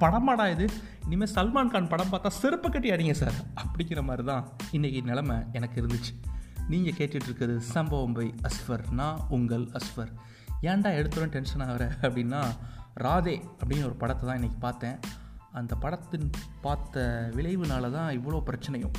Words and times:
படமாடா 0.00 0.50
இது. 0.50 0.66
இனிமேல் 1.04 1.34
சல்மான் 1.34 1.68
கான் 1.68 1.88
படம் 1.88 2.12
பார்த்தா 2.12 2.28
செருப்பு 2.28 2.70
கட்டி 2.70 2.90
அடிங்க 2.90 3.12
சார். 3.12 3.36
அப்படிங்கிற 3.62 4.02
மாதிரி 4.02 4.26
தான் 4.26 4.48
இன்றைக்கி 4.72 5.02
நிலமை 5.02 5.36
எனக்கு 5.52 5.82
இருந்துச்சு. 5.82 6.12
நீங்கள் 6.68 6.96
கேட்டுட்ருக்குது 6.98 7.56
சம்பவம் 7.58 8.12
பை 8.12 8.34
அஸ்வர். 8.42 8.84
நான் 8.90 9.20
உங்கள் 9.28 9.68
அஸ்வர். 9.80 10.12
ஏன்டா 10.62 10.90
எடுத்துடும் 11.00 11.34
டென்ஷன் 11.36 11.64
ஆகிற? 11.68 11.84
அப்படின்னா 12.00 12.40
ராதே 12.94 13.36
அப்படின்னு 13.58 13.84
ஒரு 13.84 13.96
படத்தை 14.02 14.28
தான் 14.28 14.40
இன்றைக்கி 14.40 14.58
பார்த்தேன். 14.58 14.98
அந்த 15.52 15.74
படத்தின் 15.74 16.30
பார்த்த 16.60 17.30
விளைவுனால 17.36 17.90
தான் 17.92 18.10
இவ்வளோ 18.18 18.42
பிரச்சனையும். 18.46 18.94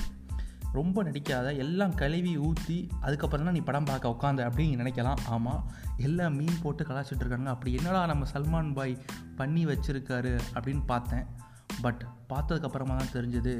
ரொம்ப 0.79 1.03
நடிக்காத 1.07 1.47
எல்லாம் 1.63 1.93
கழுவி 2.01 2.33
ஊற்றி 2.47 2.77
அதுக்கப்புறம் 3.05 3.47
தான் 3.47 3.57
நீ 3.57 3.61
படம் 3.69 3.89
பார்க்க 3.89 4.13
உட்காந்து 4.15 4.41
அப்படின்னு 4.47 4.79
நினைக்கலாம். 4.81 5.21
ஆமாம் 5.35 5.61
எல்லாம் 6.07 6.35
மீன் 6.39 6.61
போட்டு 6.63 6.83
கலாச்சிட்டு 6.89 7.23
இருக்காங்க 7.23 7.51
அப்படி 7.53 7.73
என்னடா 7.79 8.01
நம்ம 8.11 8.27
சல்மான் 8.33 8.73
பாய் 8.79 8.95
பண்ணி 9.39 9.63
வச்சுருக்காரு 9.71 10.33
அப்படின்னு 10.55 10.83
பார்த்தேன். 10.93 11.25
பட் 11.85 12.03
பார்த்ததுக்கப்புறமா 12.31 12.97
தான் 13.01 13.15
தெரிஞ்சது 13.15 13.55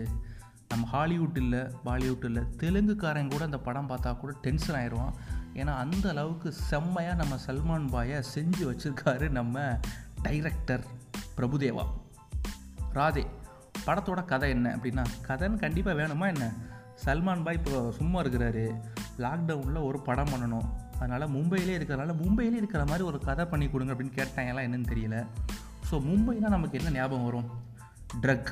நம்ம 0.72 0.85
ஹாலிவுட் 0.94 1.38
இல்லை 1.41 1.59
பாலிவுட் 1.85 2.25
இல்லை. 2.30 2.44
தெலுங்குக்காரன் 2.61 3.31
கூட 3.34 3.44
அந்த 3.49 3.59
படம் 3.67 3.89
பார்த்தா 3.91 4.11
கூட 4.22 4.31
டென்ஷன் 4.45 4.77
ஆயிடுவான் 4.80 5.13
ஏன்னா 5.59 5.73
அந்த 5.84 6.05
அளவுக்கு 6.13 6.49
செம்மையாக 6.70 7.20
நம்ம 7.22 7.36
சல்மான் 7.45 7.88
பாயை 7.94 8.17
செஞ்சு 8.34 8.63
வச்சுருக்காரு 8.70 9.27
நம்ம 9.39 9.55
டைரக்டர் 10.25 10.84
பிரபுதேவா. 11.38 11.86
ராதே 12.97 13.23
படத்தோட 13.86 14.22
கதை 14.31 14.47
என்ன 14.55 14.67
அப்படின்னா 14.75 15.03
கதைன்னு 15.27 15.63
கண்டிப்பாக 15.63 15.95
வேணுமா 15.99 16.25
என்ன? 16.34 16.45
சல்மான் 17.03 17.43
பாய் 17.45 17.57
இப்போ 17.59 17.75
சும்மா 17.97 18.19
இருக்கிறாரு. 18.23 18.65
லாக்டவுனில் 19.23 19.85
ஒரு 19.89 19.99
படம் 20.07 20.31
பண்ணணும். 20.33 20.67
அதனால் 20.99 21.25
மும்பையிலே 21.35 21.73
இருக்கிறனால 21.77 22.13
மும்பையிலே 22.21 22.59
இருக்கிற 22.61 22.83
மாதிரி 22.89 23.03
ஒரு 23.11 23.19
கதை 23.27 23.45
பண்ணி 23.51 23.67
கொடுங்க 23.73 23.94
அப்படின்னு 23.94 24.17
கேட்டாங்கலாம் 24.19 24.67
என்னன்னு 24.67 24.91
தெரியல. 24.94 25.17
ஸோ 25.89 25.95
மும்பைனா 26.09 26.49
நமக்கு 26.55 26.77
என்ன 26.80 26.91
ஞாபகம் 26.97 27.27
வரும்? 27.27 27.49
ட்ரக் 28.23 28.52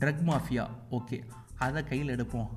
ட்ரக் 0.00 0.22
மாஃபியா 0.30 0.64
ஓகே 0.98 1.18
அதை 1.66 1.80
கையில் 1.90 2.14
எடுப்போம். 2.16 2.48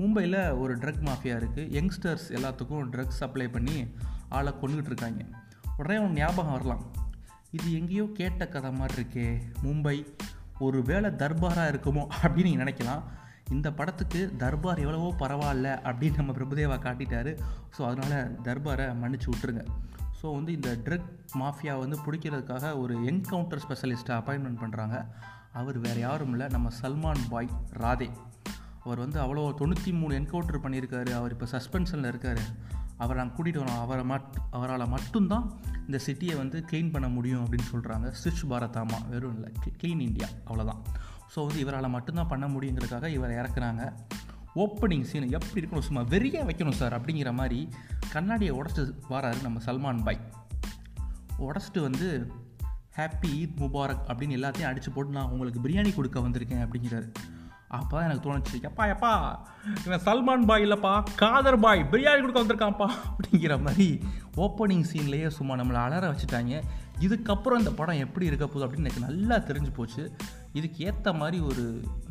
மும்பையில் 0.00 0.40
ஒரு 0.62 0.72
ட்ரக் 0.82 1.04
மாஃபியா 1.08 1.34
இருக்குது 1.40 1.70
யங்ஸ்டர்ஸ் 1.78 2.26
எல்லாத்துக்கும் 2.36 2.88
ட்ரக்ஸ் 2.94 3.20
சப்ளை 3.22 3.48
பண்ணி 3.56 3.76
ஆளை 4.36 4.52
கொண்டுகிட்டு 4.60 4.90
இருக்காங்க. 4.92 5.22
உடனே 5.78 5.96
அவன் 6.00 6.18
ஞாபகம் 6.20 6.54
வரலாம். 6.56 6.84
இது 7.56 7.66
எங்கேயோ 7.78 8.04
கேட்ட 8.20 8.42
கதை 8.54 8.70
மாதிரி 8.78 8.96
இருக்கே. 9.00 9.26
மும்பை 9.64 9.96
ஒரு 10.66 10.78
வேளை 10.90 11.10
தர்பாராக 11.22 11.72
இருக்குமோ 11.72 12.02
அப்படின்னு 12.22 12.48
நீங்கள் 12.50 12.64
நினைக்கலாம். 12.64 13.02
இந்த 13.50 13.72
படத்துக்கு 13.72 14.32
தர்பார் 14.38 14.78
எவ்வளவோ 14.78 15.14
பரவாயில்ல 15.18 15.68
அப்படின்னு 15.88 16.16
நம்ம 16.16 16.32
பிரபுதேவா 16.32 16.76
காட்டிட்டாரு. 16.86 17.32
ஸோ 17.78 17.80
அதனால் 17.90 18.36
தர்பாரை 18.42 18.86
மன்னிச்சு 19.02 19.28
விட்ருங்க 19.30 19.64
ஸோ 20.22 20.32
வந்து 20.34 20.52
இந்த 20.52 20.70
ட்ரக் 20.84 21.08
மாஃபியா 21.38 21.78
வந்து 21.78 21.96
பிடிக்கிறதுக்காக 22.06 22.78
ஒரு 22.78 22.94
என்கவுண்டர் 23.04 23.62
ஸ்பெஷலிஸ்ட்டை 23.64 24.14
அப்பாயின்மெண்ட் 24.18 24.60
பண்ணுறாங்க 24.62 25.06
அவர் 25.52 25.78
வேறு 25.78 26.00
யாரும் 26.00 26.30
இல்லை 26.30 26.46
நம்ம 26.48 26.68
சல்மான் 26.82 27.24
பாய் 27.30 27.48
ராதே. 27.72 28.10
அவர் 28.84 28.98
வந்து 28.98 29.18
அவ்வளோ 29.20 29.42
தொண்ணூற்றி 29.60 29.92
மூணு 29.92 30.14
என்கவுண்டர் 30.20 30.64
பண்ணியிருக்காரு. 30.64 31.10
அவர் 31.12 31.30
இப்போ 31.30 31.46
சஸ்பென்ஷனில் 31.46 32.06
இருக்கார். 32.06 32.40
அவரை 32.96 33.24
நாங்கள் 33.24 33.36
கூட்டிகிட்டு 33.36 33.62
வரோம். 33.62 33.80
அவரை 33.80 34.04
மட் 34.04 34.36
அவரால் 34.50 34.88
மட்டும்தான் 34.88 35.52
இந்த 35.86 35.98
சிட்டியை 36.06 36.36
வந்து 36.36 36.64
க்ளீன் 36.70 36.90
பண்ண 36.90 37.08
முடியும் 37.08 37.44
அப்படின்னு 37.44 37.68
சொல்கிறாங்க 37.72 38.12
ஸ்விட்ச் 38.22 38.44
பாரதாமா 38.50 39.08
வெறும் 39.08 39.34
இல்லை. 39.34 39.52
க்ளீன் 39.80 40.00
இந்தியா 40.00 40.28
அவ்வளோதான் 40.46 40.82
ஸோ 41.34 41.46
வந்து 41.46 41.60
இவரால் 41.64 41.94
மட்டும்தான் 41.96 42.28
பண்ண 42.28 42.46
முடியுங்கிறதுக்காக 42.46 43.08
இவரை 43.08 43.36
இறக்குறாங்க. 43.36 43.82
ஓப்பனிங் 44.54 45.04
சீன் 45.10 45.30
எப்படி 45.30 45.60
இருக்கணும் 45.60 45.86
சும்மா 45.88 46.00
வெறிய 46.00 46.38
வைக்கணும் 46.48 46.78
சார் 46.80 46.96
அப்படிங்கிற 47.00 47.32
மாதிரி 47.32 47.68
கண்ணாடியை 48.12 48.54
உடச்சி 48.58 48.82
வராரு 49.10 49.38
நம்ம 49.42 49.60
சல்மான் 49.66 50.02
பாய். 50.04 50.20
உடச்சிட்டு 51.38 51.80
வந்து 51.80 52.08
ஹாப்பி 52.96 53.28
ஈத் 53.40 53.60
முபாரக் 53.60 54.08
அப்படின்னு 54.08 54.36
எல்லாத்தையும் 54.38 54.70
அடித்து 54.70 54.90
போட்டு 54.92 55.12
நான் 55.12 55.30
உங்களுக்கு 55.30 55.60
பிரியாணி 55.60 55.94
கொடுக்க 55.94 56.20
வந்திருக்கேன் 56.20 56.64
அப்படிங்கிறாரு. 56.64 57.08
அப்போ 57.68 58.00
தான் 58.00 58.06
எனக்கு 58.08 58.24
தோணுச்சு 58.26 58.56
எப்பா 58.68 58.84
எப்பா 58.94 59.12
இவன் 59.84 60.02
சல்மான் 60.06 60.44
பாய் 60.44 60.64
இல்லைப்பா 60.64 61.02
காதர் 61.16 61.58
பாய் 61.60 61.86
பிரியாணி 61.92 62.20
கொடுக்க 62.20 62.42
வந்திருக்கான்ப்பா 62.42 62.88
அப்படிங்கிற 63.08 63.62
மாதிரி 63.62 64.00
ஓப்பனிங் 64.36 64.84
சீன்லேயே 64.92 65.26
சும்மா 65.26 65.54
நம்மளை 65.54 65.80
அலற 65.84 66.10
வச்சுட்டாங்க. 66.10 66.62
இதுக்கப்புறம் 67.00 67.58
இந்த 67.58 67.70
படம் 67.70 68.02
எப்படி 68.06 68.26
இருக்க 68.26 68.46
போகுது 68.46 68.66
அப்படின்னு 68.66 68.88
எனக்கு 68.88 69.06
நல்லா 69.08 69.36
தெரிஞ்சு 69.36 69.72
போச்சு. 69.74 70.12
இதுக்கு 70.58 70.78
ஏற்ற 70.88 71.12
மாதிரி 71.20 71.38
ஒரு 71.50 71.64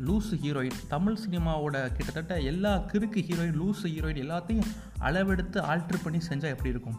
லூஸு 0.06 0.36
ஹீரோயின் 0.42 0.78
தமிழ் 0.92 1.18
சினிமாவோட 1.24 1.76
கிட்டத்தட்ட 1.96 2.40
எல்லா 2.50 2.72
கிறுக்கு 2.92 3.20
ஹீரோயின் 3.28 3.58
லூஸு 3.60 3.88
ஹீரோயின் 3.94 4.22
எல்லாத்தையும் 4.24 4.70
அளவெடுத்து 5.08 5.58
ஆல்ட்ரு 5.72 6.00
பண்ணி 6.04 6.20
செஞ்சால் 6.30 6.54
எப்படி 6.54 6.72
இருக்கும்? 6.74 6.98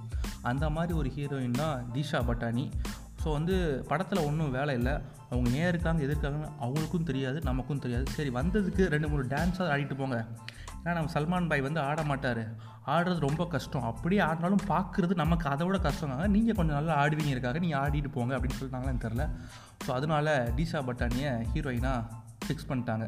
அந்த 0.51 0.67
மாதிரி 0.77 0.93
ஒரு 0.99 1.11
ஹீரோயின் 1.17 1.59
தான் 1.63 1.91
தீஷா 1.95 2.21
பட்டானி. 2.29 2.65
ஸோ 3.23 3.31
வந்து 3.37 3.55
படத்தில் 3.89 4.25
ஒன்றும் 4.29 4.55
வேலை 4.57 4.73
இல்லை. 4.79 4.93
அவங்க 5.29 5.49
ஏன் 5.59 5.69
இருக்காங்க 5.73 6.01
எது 6.05 6.13
இருக்காங்கன்னு 6.13 6.49
அவங்களுக்கும் 6.63 7.07
தெரியாது 7.09 7.37
நமக்கும் 7.49 7.83
தெரியாது. 7.85 8.05
சரி 8.17 8.31
வந்ததுக்கு 8.39 8.85
ரெண்டு 8.95 9.09
மூணு 9.11 9.23
டான்ஸாக 9.35 9.71
ஆடிட்டு 9.73 9.97
போங்க. 10.01 10.17
ஏன்னா 10.83 10.94
நம்ம 10.94 11.11
சல்மான் 11.13 11.47
பாய் 11.47 11.61
வந்து 11.61 11.79
ஆட 11.79 12.03
மாட்டார். 12.03 12.41
ஆடுறது 12.88 13.19
ரொம்ப 13.19 13.47
கஷ்டம். 13.47 13.81
அப்படியே 13.81 14.21
ஆடினாலும் 14.21 14.63
பார்க்குறது 14.67 15.13
நமக்கு 15.16 15.49
அதை 15.49 15.67
விட 15.67 15.77
கஷ்டங்க 15.77 16.27
நீங்கள் 16.27 16.55
கொஞ்சம் 16.55 16.75
நல்லா 16.75 17.05
ஆடுவீங்க 17.05 17.33
இருக்காங்க 17.35 17.59
நீங்கள் 17.59 17.81
ஆடிட்டு 17.83 18.11
போங்க 18.11 18.39
அப்படின்னு 18.39 18.59
சொல்லிட்டாங்களான்னு 18.61 19.03
தெரில 19.05 19.25
ஸோ 19.85 19.91
அதனால 19.91 20.51
டீஷா 20.55 20.79
பட்டானியை 20.88 21.31
ஹீரோயினாக 21.53 22.01
ஃபிக்ஸ் 22.47 22.69
பண்ணிட்டாங்க. 22.69 23.05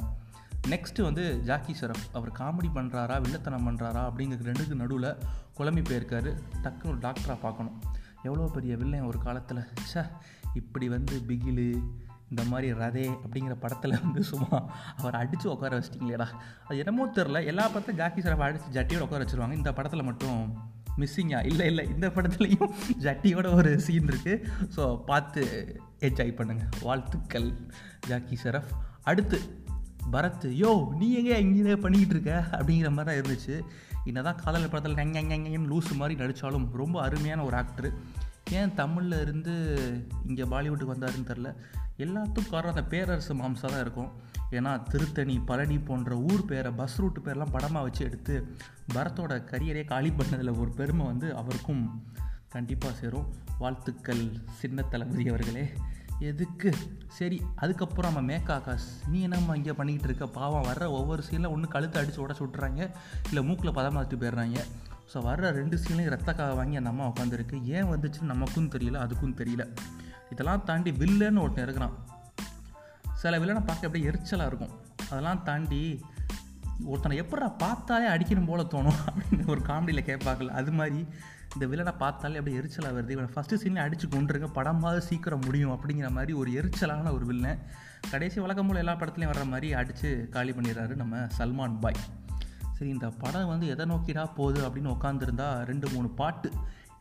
நெக்ஸ்ட்டு 0.70 1.02
வந்து 1.02 1.24
ஜாக்கி 1.42 1.74
ஷரஃப். 1.82 2.06
அவர் 2.14 2.32
காமெடி 2.32 2.70
பண்ணுறாரா 2.76 3.16
வில்லத்தனம் 3.26 3.68
பண்ணுறாரா 3.68 4.04
அப்படிங்கிற 4.10 4.48
ரெண்டுக்கு 4.52 4.80
நடுவில் 4.82 5.12
குழம்பி 5.58 5.84
போயிருக்காரு. 5.90 6.32
டக்குன்னு 6.64 6.92
ஒரு 6.94 6.98
டாக்டராக 6.98 7.38
பார்க்கணும். 7.42 7.76
எவ்வளோ 8.24 8.50
பெரிய 8.54 8.78
வில்லன் 8.78 9.02
ஒரு 9.02 9.20
காலத்தில்? 9.20 9.64
ச 9.94 10.10
இப்படி 10.54 10.90
வந்து 10.90 11.22
பிகிலு 11.28 11.68
இந்த 12.30 12.44
மாதிரி 12.44 12.68
ரதே 12.74 13.06
அப்படிங்கிற 13.24 13.56
படத்தில் 13.64 14.00
வந்து 14.04 14.24
சும்மா 14.24 14.58
அவர் 14.98 15.16
அடித்து 15.16 15.48
உட்கார 15.52 15.80
வச்சிட்டிங்களேடா. 15.80 16.28
அது 16.68 16.78
என்னமோ 16.78 17.06
தெரில 17.18 17.46
எல்லா 17.46 17.66
படத்தையும் 17.70 18.00
ஜாக்கி 18.02 18.22
ஷரஃப் 18.22 18.46
அடித்து 18.48 18.76
ஜட்டியோட 18.78 19.00
உட்கார 19.00 19.24
வச்சுருவாங்க. 19.24 19.54
இந்த 19.54 19.74
படத்தில் 19.74 20.04
மட்டும் 20.04 20.40
மிஸ்ஸிங்கா 20.98 21.40
இல்லை 21.46 21.66
இல்லை. 21.68 21.84
இந்த 21.88 22.08
படத்துலையும் 22.08 22.74
ஜட்டியோட 23.06 23.48
ஒரு 23.54 23.72
சீன் 23.80 24.10
இருக்குது 24.12 24.44
ஸோ 24.76 24.84
பார்த்து 25.04 25.42
என்ஜாய் 26.00 26.38
பண்ணுங்கள் 26.40 26.72
வாழ்த்துக்கள் 26.84 27.50
ஜாக்கி 28.08 28.38
சரஃப் 28.44 28.72
அடுத்து 29.04 29.40
பரத் 30.12 30.46
யோ 30.62 30.72
நீ 30.98 31.08
எங்கே 31.14 31.38
இங்கே 31.42 31.76
பண்ணிக்கிட்டு 31.76 32.16
இருக்க? 32.16 32.34
அப்படிங்கிற 32.52 32.90
மாதிரி 32.92 33.10
தான் 33.10 33.20
இருந்துச்சு. 33.22 33.56
என்னதான் 34.04 34.42
காதல் 34.44 34.70
படத்தில் 34.70 35.00
நெங்கன்னு 35.00 35.72
லூஸ் 35.72 35.92
மாதிரி 35.96 36.16
நடித்தாலும் 36.22 36.68
ரொம்ப 36.82 36.98
அருமையான 37.02 37.44
ஒரு 37.44 37.56
ஆக்டர் 37.56 37.90
ஏன் 38.58 38.74
தமிழில் 38.74 39.22
இருந்து 39.22 39.54
இங்கே 40.28 40.44
பாலிவுட்டுக்கு 40.44 40.94
வந்தாருன்னு 40.96 41.30
தெரில 41.30 41.52
எல்லாத்துக்கும் 42.04 42.54
காரணம் 42.54 42.74
அந்த 42.76 42.84
பேரரசு 42.94 43.34
மாம்சா 43.42 43.68
தான் 43.74 43.84
இருக்கும். 43.86 44.12
ஏன்னா 44.58 44.72
திருத்தணி 44.92 45.36
பழனி 45.50 45.78
போன்ற 45.80 46.16
ஊர் 46.30 46.44
பேரை 46.50 46.72
பஸ் 46.80 46.98
ரூட்டு 47.02 47.20
பேரெலாம் 47.26 47.54
படமாக 47.56 47.86
வச்சு 47.86 48.02
எடுத்து 48.06 48.34
பரத்தோட 48.96 49.34
கரியரே 49.52 49.84
காலி 49.92 50.10
பண்ணதில் 50.10 50.58
ஒரு 50.62 50.72
பெருமை 50.80 51.06
வந்து 51.06 51.28
அவருக்கும் 51.42 51.84
கண்டிப்பாக 52.56 52.94
சேரும். 53.02 53.28
வாழ்த்துக்கள் 53.60 54.24
சின்ன 54.62 54.82
தளபதி 54.82 55.26
அவர்களே. 55.30 55.66
எதுக்கு? 56.30 56.70
சரி 57.18 57.38
அதுக்கப்புறம் 57.56 58.14
நம்ம 58.16 58.34
மேக்கா 58.34 58.54
ஆகாஷ் 58.60 58.90
நீ 59.12 59.22
என்னம்மா 59.22 59.56
இங்கே 59.56 59.74
பண்ணிக்கிட்டு 59.80 60.10
இருக்க? 60.10 60.26
பாவம் 60.40 60.68
வர்ற 60.70 60.86
ஒவ்வொரு 61.00 61.24
சீனில் 61.30 61.54
ஒன்று 61.56 61.68
கழுத்தை 61.68 62.02
அடித்து 62.02 62.24
உடச்சு 62.26 62.44
விட்றாங்க 62.46 62.82
இல்லை 63.30 63.44
மூக்கில் 63.50 63.78
பதம் 63.80 63.98
போயிடுறாங்க. 63.98 64.60
ஸோ 65.14 65.18
வர்ற 65.30 65.50
ரெண்டு 65.60 65.78
சீன்லையும் 65.82 66.14
ரத்தக்காக 66.16 66.54
வாங்கி 66.56 66.76
அந்த 66.76 66.90
அம்மா 66.90 67.08
உட்காந்துருக்கு 67.08 67.58
ஏன் 67.76 67.90
வந்துச்சுன்னு 67.92 68.34
நமக்கும் 68.34 68.72
தெரியல 68.76 69.02
அதுக்கும் 69.06 69.38
தெரியல. 69.42 69.66
இதெல்லாம் 70.36 70.66
தாண்டி 70.70 70.92
வில்லன்னு 71.02 71.44
ஒருத்தன் 71.44 71.66
இருக்கிறான் 71.68 71.96
சில 73.22 73.38
வில்லனை 73.42 73.62
பார்க்க 73.70 73.88
அப்படியே 73.88 74.08
எரிச்சலாக 74.10 74.50
இருக்கும். 74.52 74.74
அதெல்லாம் 75.12 75.42
தாண்டி 75.50 75.80
ஒருத்தனை 76.92 77.16
எப்படா 77.22 77.48
பார்த்தாலே 77.58 78.08
அடிக்கணும் 78.14 78.50
போல 78.50 78.62
தோணும் 78.74 79.00
அப்படின்னு 79.10 79.46
ஒரு 79.54 79.62
காமெடியில் 79.68 80.08
கேட்பாங்கல்ல. 80.10 80.56
அது 80.62 80.72
மாதிரி 80.80 81.00
இந்த 81.54 81.66
வில்லனை 81.72 81.94
பார்த்தாலே 81.98 82.40
அப்படியே 82.40 82.60
எரிச்சலாக 82.62 82.96
வருது. 82.96 83.14
இவனை 83.16 83.30
ஃபஸ்ட்டு 83.36 83.60
சீனில் 83.62 83.84
அடித்து 83.86 84.08
கொண்டுருங்க 84.08 84.48
படமாவது 84.58 85.02
சீக்கிரம் 85.10 85.46
முடியும் 85.46 85.74
அப்படிங்கிற 85.76 86.10
மாதிரி 86.18 86.34
ஒரு 86.42 86.52
எரிச்சலான 86.60 87.14
ஒரு 87.18 87.26
வில்லன் 87.32 87.62
கடைசி 88.12 88.40
வழக்கம் 88.44 88.68
போல் 88.70 88.82
எல்லா 88.84 88.96
படத்துலையும் 89.02 89.34
வர்ற 89.34 89.46
மாதிரி 89.54 89.70
அடித்து 89.82 90.10
காலி 90.36 90.54
பண்ணிடுறாரு 90.58 90.96
நம்ம 91.02 91.24
சல்மான் 91.38 91.80
பாய். 91.86 92.02
சரி 92.78 92.90
இந்த 92.96 93.10
படம் 93.24 93.52
வந்து 93.54 93.68
எதை 93.74 93.86
நோக்கிடா 93.86 94.26
போகுது 94.40 94.62
அப்படின்னு 94.68 94.96
உட்காந்துருந்தா 94.98 95.48
ரெண்டு 95.72 95.88
மூணு 95.94 96.10
பாட்டு 96.22 96.50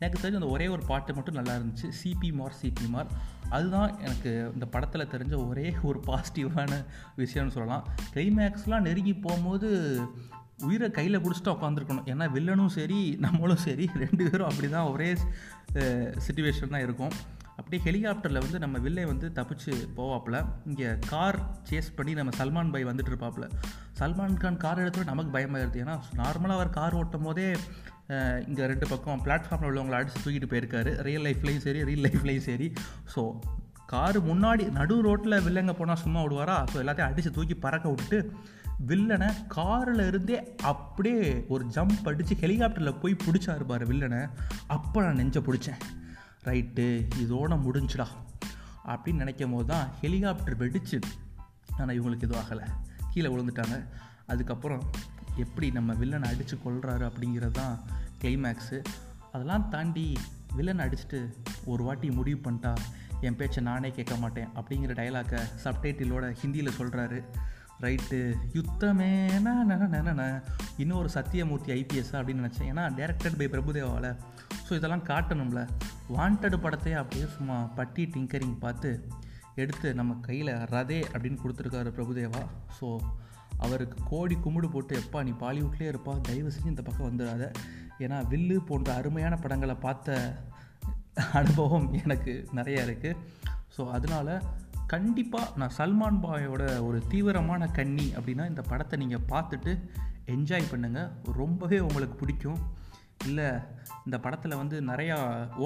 எனக்கு 0.02 0.20
தெரிஞ்ச 0.22 0.40
அந்த 0.40 0.50
ஒரே 0.56 0.66
ஒரு 0.74 0.82
பாட்டு 0.90 1.16
மட்டும் 1.16 1.38
நல்லா 1.38 1.54
இருந்துச்சு. 1.58 1.88
சிபி 2.00 2.30
மார் 2.38 2.56
சிபி 2.60 2.86
மார். 2.94 3.10
அதுதான் 3.56 3.90
எனக்கு 4.06 4.30
இந்த 4.54 4.66
படத்தில் 4.74 5.10
தெரிஞ்ச 5.14 5.34
ஒரே 5.50 5.66
ஒரு 5.90 6.00
பாசிட்டிவான 6.08 6.80
விஷயம்னு 7.22 7.56
சொல்லலாம். 7.58 7.84
கிளைமேக்ஸ்லாம் 8.14 8.86
நெருங்கி 8.88 9.14
போகும்போது 9.26 9.70
உயிரை 10.66 10.88
கையில் 10.96 11.22
பிடிச்சிட்டு 11.22 11.54
உட்காந்துருக்கணும் 11.54 12.08
ஏன்னா 12.12 12.26
வில்லனும் 12.34 12.74
சரி 12.78 12.98
நம்மளும் 13.24 13.64
சரி 13.68 13.86
ரெண்டு 14.02 14.22
பேரும் 14.26 14.50
அப்படி 14.50 14.68
தான் 14.74 14.90
ஒரே 14.92 15.08
சுச்சுவேஷன் 16.26 16.74
தான் 16.74 16.84
இருக்கும். 16.86 17.14
அப்படியே 17.58 17.80
ஹெலிகாப்டரில் 17.86 18.42
வந்து 18.44 18.58
நம்ம 18.62 18.76
வில்லை 18.84 19.04
வந்து 19.10 19.26
தப்பிச்சு 19.38 19.72
போவாப்புல. 19.96 20.36
இங்கே 20.68 20.88
கார் 21.10 21.38
சேஸ் 21.70 21.90
பண்ணி 21.96 22.12
நம்ம 22.18 22.32
சல்மான் 22.38 22.72
பாய் 22.74 22.88
வந்துட்டு 22.90 23.12
இருப்பாப்புல. 23.12 23.48
சல்மான் 24.00 24.40
கான் 24.44 24.62
கார் 24.64 24.82
எடுத்து 24.84 25.10
நமக்கு 25.10 25.34
பயமாக 25.36 25.62
இருக்குது 25.62 25.84
ஏன்னா 25.84 25.96
நார்மலாக 26.20 26.58
அவர் 26.58 26.76
கார் 26.78 26.98
ஓட்டும் 27.00 27.26
போதே 27.28 27.48
இங்கே 28.46 28.64
ரெண்டு 28.70 28.86
பக்கம் 28.88 29.20
பிளாட்ஃபார்மில் 29.26 29.68
உள்ளவங்களை 29.70 29.98
அடித்து 29.98 30.22
தூக்கிட்டு 30.24 30.48
போயிருக்காரு. 30.50 30.90
ரியல் 31.06 31.26
லைஃப்லேயும் 31.26 31.64
சரி 31.66 31.82
ரியல் 31.88 32.04
லைஃப்லேயும் 32.06 32.48
சரி. 32.48 32.66
ஸோ 33.14 33.22
காரு 33.92 34.18
முன்னாடி 34.20 34.64
நடு 34.78 34.94
ரோட்டில் 35.06 35.42
வில்லங்க 35.46 35.72
போனால் 35.78 36.02
சும்மா 36.02 36.20
விடுவாரா? 36.22 36.58
ஸோ 36.72 36.76
எல்லாத்தையும் 36.82 37.10
அடித்து 37.10 37.30
தூக்கி 37.30 37.56
பறக்க 37.64 37.92
விட்டுட்டு 37.92 38.18
வில்லனை 38.90 39.28
காரில் 39.56 40.02
இருந்தே 40.10 40.38
அப்படியே 40.72 41.26
ஒரு 41.48 41.64
ஜம்ப் 41.76 42.08
அடித்து 42.10 42.34
ஹெலிகாப்டரில் 42.34 42.98
போய் 43.02 43.22
பிடிச்சாரு 43.26 43.64
பாரு 43.70 43.86
வில்லனை. 43.90 44.22
அப்போ 44.76 44.98
நான் 45.02 45.20
நெஞ்ச 45.22 45.40
பிடிச்சேன். 45.40 45.80
ரைட்டு 46.48 46.86
இதோட 47.24 47.58
முடிஞ்சுடா. 47.66 48.08
அப்படின்னு 48.92 49.22
நினைக்கும் 49.24 49.54
போது 49.56 49.66
தான் 49.66 49.86
ஹெலிகாப்டர் 50.00 50.56
வெடிச்சு 50.62 50.98
ஆனால் 51.78 51.96
இவங்களுக்கு 51.98 52.28
இதுவாகலை 52.28 52.66
கீழே 53.12 53.28
விழுந்துட்டாங்க. 53.34 53.76
அதுக்கப்புறம் 54.32 54.82
எப்படி 55.36 55.70
நம்ம 55.70 55.92
வில்லனை 55.92 56.28
அடித்து 56.32 56.56
கொள்கிறாரு 56.64 57.04
அப்படிங்கிறது 57.08 57.50
தான் 57.50 57.74
கிளைமேக்ஸு 58.22 58.78
அதெல்லாம் 59.32 59.68
தாண்டி 59.68 60.06
வில்லன் 60.56 60.84
அடிச்சுட்டு 60.84 61.20
ஒரு 61.64 61.82
வாட்டி 61.84 62.10
முடிவு 62.10 62.40
பண்ணிட்டா 62.44 62.72
என் 63.20 63.36
பேச்சை 63.36 63.62
நானே 63.62 63.90
கேட்க 63.90 64.14
மாட்டேன் 64.16 64.48
அப்படிங்கிற 64.58 64.94
டைலாக்கை 65.00 65.40
சப்டைட்டிலோட 65.64 66.24
ஹிந்தியில் 66.42 66.76
சொல்கிறாரு 66.78 67.18
ரைட்டு 67.84 68.18
யுத்தமே 68.54 69.10
இன்னும் 70.82 70.98
ஒரு 70.98 71.10
சத்தியமூர்த்தி 71.14 71.70
ஐபிஎஸ் 71.72 72.12
அப்படின்னு 72.18 72.42
நினச்சேன். 72.42 72.70
ஏன்னா 72.72 72.84
டேரக்டட் 72.98 73.38
பை 73.40 73.48
பிரபுதேவாவில் 73.54 74.10
ஸோ 74.66 74.72
இதெல்லாம் 74.78 75.04
காட்டணும்ல. 75.10 75.60
வாண்டட் 76.16 76.56
படத்தையே 76.64 76.96
அப்படியே 77.00 77.26
சும்மா 77.36 77.56
பட்டி 77.78 78.04
டிங்கரிங் 78.14 78.56
பார்த்து 78.58 78.90
எடுத்து 79.54 79.94
நம்ம 79.94 80.16
கையில் 80.20 80.52
ரதே 80.74 81.00
அப்படின்னு 81.12 81.42
கொடுத்துருக்காரு 81.42 81.90
பிரபுதேவா. 81.98 82.42
ஸோ 82.78 82.86
அவருக்கு 83.64 83.98
கோடி 84.10 84.36
கும்பிடு 84.44 84.68
போட்டு 84.74 84.94
எப்பா 85.02 85.20
நீ 85.28 85.32
பாலிவுட்லேயே 85.44 85.90
இருப்பா 85.92 86.14
தயவு 86.28 86.52
செஞ்சு 86.54 86.72
இந்த 86.74 86.84
பக்கம் 86.88 87.08
வந்துடாத. 87.08 87.44
ஏன்னா 88.04 88.18
வில்லு 88.32 88.56
போன்ற 88.68 88.88
அருமையான 89.00 89.34
படங்களை 89.44 89.76
பார்த்த 89.86 90.18
அனுபவம் 91.40 91.88
எனக்கு 92.02 92.32
நிறையா 92.58 92.80
இருக்குது 92.86 93.18
ஸோ 93.76 93.82
அதனால் 93.96 94.32
கண்டிப்பாக 94.92 95.52
நான் 95.60 95.76
சல்மான் 95.78 96.18
பாயோட 96.24 96.62
ஒரு 96.86 96.98
தீவிரமான 97.12 97.68
கன்னி 97.78 98.06
அப்படின்னா 98.16 98.44
இந்த 98.52 98.62
படத்தை 98.70 98.96
நீங்கள் 99.02 99.26
பார்த்துட்டு 99.32 99.72
என்ஜாய் 100.34 100.70
பண்ணுங்கள் 100.72 101.10
ரொம்பவே 101.40 101.78
உங்களுக்கு 101.86 102.16
பிடிக்கும். 102.22 102.60
இல்லை 103.28 103.48
இந்த 104.06 104.16
படத்தில் 104.24 104.60
வந்து 104.60 104.76
நிறையா 104.90 105.16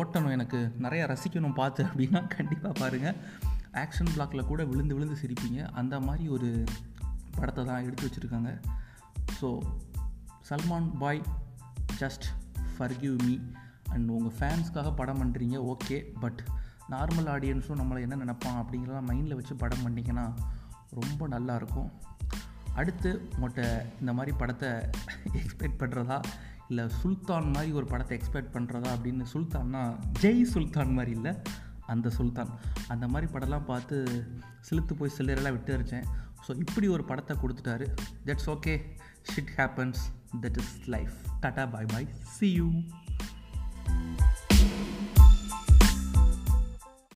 ஓட்டணும் 0.00 0.34
எனக்கு 0.36 0.58
நிறையா 0.84 1.04
ரசிக்கணும் 1.12 1.58
பார்த்து 1.60 1.82
அப்படின்னா 1.84 2.20
கண்டிப்பாக 2.36 2.74
பாருங்கள் 2.80 3.16
ஆக்ஷன் 3.82 4.12
பிளாக்கில் 4.14 4.48
கூட 4.50 4.62
விழுந்து 4.70 4.96
விழுந்து 4.96 5.16
சிரிப்பீங்க. 5.22 5.60
அந்த 5.80 5.94
மாதிரி 6.06 6.26
ஒரு 6.36 6.50
படத்தை 7.38 7.64
தான் 7.64 7.84
எடுத்து 7.84 8.06
வச்சுருக்காங்க. 8.06 8.60
So 9.40 9.48
Salman 10.48 10.96
bhai 10.98 11.22
just 12.00 12.26
forgive 12.74 13.22
me 13.22 13.38
and 13.84 14.08
உங்கள் 14.08 14.36
ஃபேன்ஸ்க்காக 14.38 14.94
படம் 14.96 15.20
பண்ணுறீங்க 15.22 15.56
ஓகே 15.72 16.04
பட் 16.20 16.40
நார்மல் 16.90 17.28
ஆடியன்ஸும் 17.28 17.80
நம்மளை 17.80 18.00
என்ன 18.00 18.14
நினைப்பான் 18.14 18.64
அப்படிங்கிறதெல்லாம் 18.64 19.08
மைண்டில் 19.08 19.34
வச்சு 19.34 19.54
படம் 19.56 19.84
பண்ணிங்கன்னா 19.86 20.34
ரொம்ப 20.90 21.28
நல்லாயிருக்கும் 21.28 21.90
அடுத்து 22.74 23.28
உங்கள்கிட்ட 23.36 23.86
இந்த 24.00 24.12
மாதிரி 24.12 24.36
படத்தை 24.36 24.68
எக்ஸ்பெக்ட் 25.40 25.78
பண்ணுறதா 25.78 26.22
இல்லை 26.68 26.88
சுல்தான் 27.02 27.50
மாதிரி 27.50 27.72
ஒரு 27.72 27.86
படத்தை 27.86 28.18
எக்ஸ்பெக்ட் 28.18 28.54
பண்ணுறதா 28.54 28.90
அப்படின்னு 28.96 29.24
சுல்தான்னா 29.32 29.96
ஜெய் 30.20 30.42
சுல்தான் 30.42 30.92
மாதிரி 30.92 31.10
இல்லை 31.10 31.34
அந்த 31.86 32.10
சுல்தான். 32.10 32.48
அந்த 32.88 33.08
மாதிரி 33.08 33.32
படம்லாம் 33.32 33.64
பார்த்து 33.64 34.24
சிலுத்து 34.70 34.94
போய் 34.94 35.10
சில்லரெல்லாம் 35.18 35.50
விட்டு 35.50 35.76
அரிச்சேன் 35.76 36.06
ஸோ 36.48 36.58
இப்படி 36.58 36.88
ஒரு 36.88 37.04
படத்தை 37.04 37.36
கொடுத்துட்டாரு. 37.36 37.86
That's 38.26 38.46
okay 38.46 38.80
shit 39.34 39.52
happens 39.56 39.98
that 40.40 40.58
is 40.58 40.88
life 40.88 41.12
tata 41.42 41.70
bye 41.70 41.86
bye 41.86 42.08
see 42.22 42.52
you 42.52 42.72